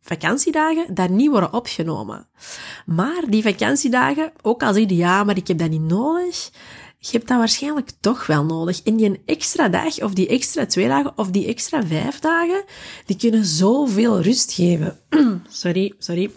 vakantiedagen 0.00 0.94
daar 0.94 1.10
niet 1.10 1.30
worden 1.30 1.52
opgenomen. 1.52 2.28
Maar 2.86 3.24
die 3.28 3.42
vakantiedagen, 3.42 4.32
ook 4.42 4.62
al 4.62 4.72
zeg 4.72 4.88
je 4.88 4.96
ja, 4.96 5.24
maar 5.24 5.36
ik 5.36 5.48
heb 5.48 5.58
dat 5.58 5.70
niet 5.70 5.80
nodig, 5.80 6.50
je 7.10 7.16
hebt 7.16 7.28
dat 7.28 7.38
waarschijnlijk 7.38 7.90
toch 8.00 8.26
wel 8.26 8.44
nodig. 8.44 8.82
En 8.82 8.96
die 8.96 9.22
extra 9.24 9.68
dag, 9.68 10.02
of 10.02 10.12
die 10.12 10.28
extra 10.28 10.66
twee 10.66 10.88
dagen, 10.88 11.12
of 11.16 11.30
die 11.30 11.46
extra 11.46 11.86
vijf 11.86 12.18
dagen, 12.18 12.64
die 13.06 13.16
kunnen 13.16 13.44
zoveel 13.44 14.20
rust 14.20 14.52
geven. 14.52 14.98
sorry, 15.48 15.94
sorry 15.98 16.30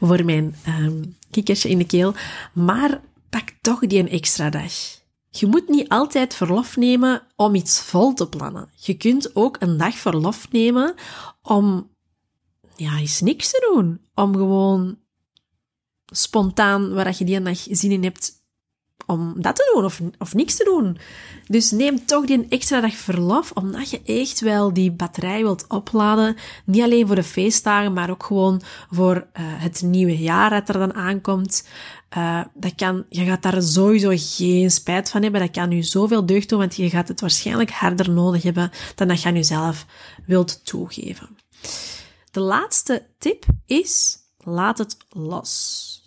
voor 0.00 0.24
mijn 0.24 0.56
um, 0.68 1.16
kikkertje 1.30 1.68
in 1.68 1.78
de 1.78 1.86
keel. 1.86 2.14
Maar 2.52 3.00
pak 3.30 3.48
toch 3.60 3.80
die 3.80 4.08
extra 4.08 4.50
dag. 4.50 4.72
Je 5.30 5.46
moet 5.46 5.68
niet 5.68 5.88
altijd 5.88 6.34
verlof 6.34 6.76
nemen 6.76 7.22
om 7.36 7.54
iets 7.54 7.80
vol 7.80 8.14
te 8.14 8.28
plannen. 8.28 8.68
Je 8.74 8.94
kunt 8.94 9.36
ook 9.36 9.56
een 9.60 9.76
dag 9.76 9.94
verlof 9.94 10.52
nemen 10.52 10.94
om 11.42 11.90
ja, 12.76 12.98
eens 12.98 13.20
niks 13.20 13.50
te 13.50 13.70
doen. 13.72 14.00
Om 14.14 14.34
gewoon 14.34 14.98
spontaan, 16.04 16.92
waar 16.92 17.14
je 17.18 17.24
die 17.24 17.42
dag 17.42 17.66
zin 17.70 17.90
in 17.90 18.02
hebt, 18.02 18.43
om 19.06 19.34
dat 19.36 19.56
te 19.56 19.70
doen 19.74 19.84
of, 19.84 20.00
of 20.18 20.34
niks 20.34 20.56
te 20.56 20.64
doen. 20.64 20.98
Dus 21.46 21.70
neem 21.70 22.06
toch 22.06 22.24
die 22.24 22.46
extra 22.48 22.80
dag 22.80 22.94
verlof, 22.94 23.50
omdat 23.54 23.90
je 23.90 24.02
echt 24.04 24.40
wel 24.40 24.72
die 24.72 24.92
batterij 24.92 25.42
wilt 25.42 25.64
opladen. 25.68 26.36
Niet 26.64 26.82
alleen 26.82 27.06
voor 27.06 27.16
de 27.16 27.22
feestdagen, 27.22 27.92
maar 27.92 28.10
ook 28.10 28.22
gewoon 28.22 28.62
voor 28.90 29.16
uh, 29.16 29.22
het 29.36 29.82
nieuwe 29.82 30.18
jaar 30.18 30.50
dat 30.50 30.68
er 30.68 30.78
dan 30.78 30.94
aankomt. 30.94 31.68
Uh, 32.16 32.44
dat 32.54 32.74
kan, 32.74 33.04
je 33.08 33.24
gaat 33.24 33.42
daar 33.42 33.62
sowieso 33.62 34.12
geen 34.14 34.70
spijt 34.70 35.10
van 35.10 35.22
hebben. 35.22 35.40
Dat 35.40 35.50
kan 35.50 35.72
u 35.72 35.82
zoveel 35.82 36.26
deugd 36.26 36.48
doen, 36.48 36.58
want 36.58 36.76
je 36.76 36.90
gaat 36.90 37.08
het 37.08 37.20
waarschijnlijk 37.20 37.70
harder 37.70 38.10
nodig 38.10 38.42
hebben 38.42 38.70
dan 38.94 39.08
dat 39.08 39.22
je 39.22 39.28
aan 39.28 39.34
jezelf 39.34 39.86
wilt 40.26 40.64
toegeven. 40.64 41.36
De 42.30 42.40
laatste 42.40 43.06
tip 43.18 43.44
is, 43.66 44.18
laat 44.38 44.78
het 44.78 44.96
los. 45.08 46.02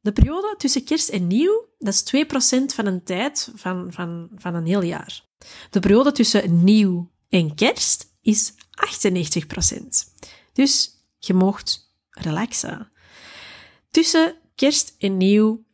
De 0.00 0.12
periode 0.12 0.54
tussen 0.58 0.84
kerst 0.84 1.08
en 1.08 1.26
nieuw, 1.26 1.68
dat 1.80 1.94
is 1.94 2.24
2% 2.60 2.74
van 2.74 2.86
een 2.86 3.02
tijd 3.02 3.52
van, 3.54 3.92
van, 3.92 4.28
van 4.36 4.54
een 4.54 4.66
heel 4.66 4.82
jaar. 4.82 5.24
De 5.70 5.80
periode 5.80 6.12
tussen 6.12 6.64
nieuw 6.64 7.10
en 7.28 7.54
kerst 7.54 8.16
is 8.22 8.52
98%. 8.52 8.56
Dus 10.52 10.90
je 11.18 11.34
mocht 11.34 11.94
relaxen. 12.10 12.88
Tussen 13.90 14.34
kerst 14.54 14.94
en 14.98 15.16
nieuw 15.16 15.64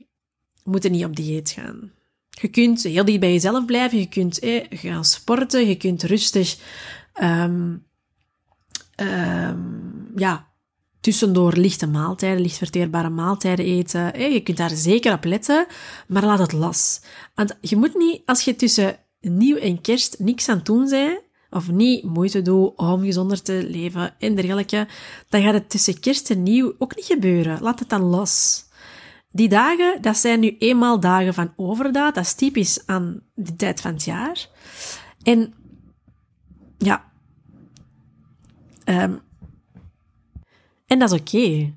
moet 0.64 0.82
je 0.82 0.88
niet 0.88 1.04
op 1.04 1.16
dieet 1.16 1.50
gaan. 1.50 1.92
Je 2.30 2.48
kunt 2.48 2.82
heel 2.82 3.04
dicht 3.04 3.20
bij 3.20 3.32
jezelf 3.32 3.64
blijven, 3.64 3.98
je 3.98 4.08
kunt 4.08 4.38
gaan 4.70 5.04
sporten, 5.04 5.68
je 5.68 5.76
kunt 5.76 6.02
rustig 6.02 6.58
um, 7.22 7.86
um, 8.96 10.12
ja, 10.16 10.45
tussendoor 11.06 11.52
lichte 11.52 11.86
maaltijden, 11.86 12.40
licht 12.40 12.56
verteerbare 12.56 13.10
maaltijden 13.10 13.64
eten. 13.64 14.32
Je 14.32 14.40
kunt 14.40 14.56
daar 14.56 14.70
zeker 14.70 15.12
op 15.12 15.25
letten, 15.25 15.66
maar 16.08 16.25
laat 16.25 16.38
het 16.38 16.52
los. 16.52 17.00
Want 17.34 17.56
je 17.60 17.76
moet 17.76 17.94
niet, 17.94 18.22
als 18.25 18.42
je 18.44 18.56
tussen 18.56 18.96
nieuw 19.20 19.56
en 19.56 19.80
kerst 19.80 20.18
niks 20.18 20.48
aan 20.48 20.56
het 20.56 20.66
doen 20.66 20.88
bent, 20.88 21.20
of 21.50 21.70
niet 21.70 22.04
moeite 22.04 22.42
doet 22.42 22.76
om 22.76 23.02
gezonder 23.04 23.42
te 23.42 23.66
leven 23.70 24.14
en 24.18 24.34
dergelijke, 24.34 24.88
dan 25.28 25.42
gaat 25.42 25.54
het 25.54 25.70
tussen 25.70 26.00
kerst 26.00 26.30
en 26.30 26.42
nieuw 26.42 26.75
ook 26.78 26.96
niet 26.96 27.04
gebeuren. 27.04 27.62
Laat 27.62 27.78
het 27.78 27.88
dan 27.88 28.02
los. 28.02 28.64
Die 29.30 29.48
dagen, 29.48 30.02
dat 30.02 30.16
zijn 30.16 30.40
nu 30.40 30.56
eenmaal 30.58 31.00
dagen 31.00 31.34
van 31.34 31.52
overdaad. 31.56 32.14
Dat 32.14 32.25
is 32.25 32.34
typisch 32.34 32.86
aan 32.86 33.22
de 33.34 33.56
tijd 33.56 33.80
van 33.80 33.92
het 33.92 34.04
jaar. 34.04 34.48
En 35.22 35.54
ja, 36.78 37.04
um, 38.84 39.25
en 40.96 41.08
dat 41.08 41.12
is 41.12 41.20
oké. 41.20 41.74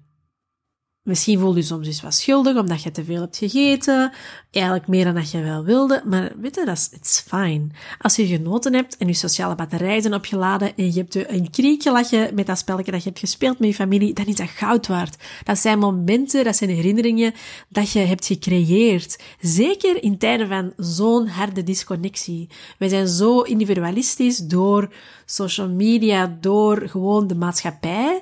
Misschien 1.03 1.39
voel 1.39 1.55
je 1.55 1.61
soms 1.61 2.01
wat 2.01 2.13
schuldig 2.13 2.57
omdat 2.57 2.83
je 2.83 2.91
te 2.91 3.03
veel 3.03 3.21
hebt 3.21 3.37
gegeten. 3.37 4.11
Eigenlijk 4.51 4.87
meer 4.87 5.03
dan 5.03 5.15
dat 5.15 5.31
je 5.31 5.41
wel 5.41 5.63
wilde. 5.63 6.01
Maar 6.05 6.31
weet 6.41 6.55
je, 6.55 6.65
dat 6.65 6.77
is 6.77 6.89
it's 6.91 7.19
fine. 7.19 7.67
Als 7.99 8.15
je 8.15 8.27
genoten 8.27 8.73
hebt 8.73 8.97
en 8.97 9.07
je 9.07 9.13
sociale 9.13 9.55
batterijen 9.55 10.01
zijn 10.01 10.13
opgeladen 10.13 10.75
en 10.75 10.93
je 10.93 10.99
hebt 10.99 11.29
een 11.29 11.49
kriekje 11.49 11.89
gelachen 11.89 12.35
met 12.35 12.45
dat 12.45 12.57
spelletje 12.57 12.91
dat 12.91 13.03
je 13.03 13.09
hebt 13.09 13.21
gespeeld 13.21 13.59
met 13.59 13.69
je 13.69 13.75
familie, 13.75 14.13
dan 14.13 14.25
is 14.25 14.35
dat 14.35 14.49
goud 14.49 14.87
waard. 14.87 15.23
Dat 15.43 15.57
zijn 15.57 15.79
momenten, 15.79 16.43
dat 16.43 16.55
zijn 16.55 16.69
herinneringen 16.69 17.33
dat 17.69 17.91
je 17.91 17.99
hebt 17.99 18.25
gecreëerd. 18.25 19.23
Zeker 19.39 20.03
in 20.03 20.17
tijden 20.17 20.47
van 20.47 20.73
zo'n 20.77 21.27
harde 21.27 21.63
disconnectie. 21.63 22.49
Wij 22.77 22.89
zijn 22.89 23.07
zo 23.07 23.41
individualistisch 23.41 24.37
door 24.37 24.93
social 25.25 25.69
media, 25.69 26.37
door 26.41 26.89
gewoon 26.89 27.27
de 27.27 27.35
maatschappij 27.35 28.21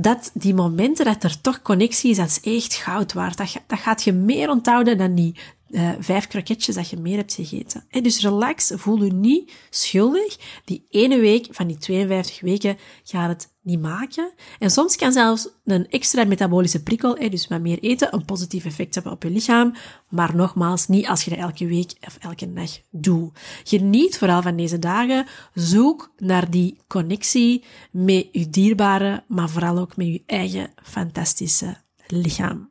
dat 0.00 0.30
die 0.34 0.54
momenten 0.54 1.04
dat 1.04 1.24
er 1.24 1.40
toch 1.40 1.62
connectie 1.62 2.10
is, 2.10 2.16
dat 2.16 2.26
is 2.26 2.40
echt 2.40 2.74
goud 2.74 3.12
waard. 3.12 3.36
Dat, 3.36 3.56
dat 3.66 3.78
gaat 3.78 4.02
je 4.02 4.12
meer 4.12 4.50
onthouden 4.50 4.98
dan 4.98 5.14
die 5.14 5.34
uh, 5.70 5.90
vijf 5.98 6.26
kroketjes 6.26 6.74
dat 6.74 6.90
je 6.90 6.96
meer 6.96 7.16
hebt 7.16 7.34
gegeten. 7.34 7.84
En 7.90 8.02
dus 8.02 8.20
relax, 8.20 8.72
voel 8.74 9.04
je 9.04 9.12
niet 9.12 9.52
schuldig. 9.70 10.36
Die 10.64 10.86
ene 10.90 11.18
week 11.18 11.46
van 11.50 11.66
die 11.66 11.78
52 11.78 12.40
weken 12.40 12.78
gaat 13.04 13.28
het 13.28 13.49
niet 13.62 13.80
maken. 13.80 14.32
En 14.58 14.70
soms 14.70 14.96
kan 14.96 15.12
zelfs 15.12 15.48
een 15.64 15.88
extra 15.88 16.24
metabolische 16.24 16.82
prikkel, 16.82 17.14
dus 17.30 17.48
met 17.48 17.62
meer 17.62 17.78
eten, 17.78 18.14
een 18.14 18.24
positief 18.24 18.64
effect 18.64 18.94
hebben 18.94 19.12
op 19.12 19.22
je 19.22 19.30
lichaam. 19.30 19.74
Maar 20.08 20.36
nogmaals, 20.36 20.88
niet 20.88 21.06
als 21.06 21.24
je 21.24 21.30
dat 21.30 21.38
elke 21.38 21.66
week 21.66 21.92
of 22.06 22.16
elke 22.20 22.52
dag 22.52 22.78
doet. 22.90 23.38
Geniet 23.64 24.18
vooral 24.18 24.42
van 24.42 24.56
deze 24.56 24.78
dagen. 24.78 25.26
Zoek 25.54 26.12
naar 26.18 26.50
die 26.50 26.78
connectie 26.88 27.64
met 27.90 28.28
je 28.32 28.50
dierbare, 28.50 29.24
maar 29.28 29.48
vooral 29.48 29.78
ook 29.78 29.96
met 29.96 30.06
je 30.06 30.22
eigen 30.26 30.70
fantastische 30.82 31.76
lichaam. 32.06 32.69